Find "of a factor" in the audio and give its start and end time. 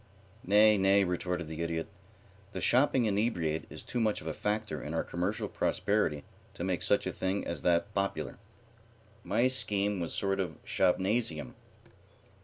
4.19-4.81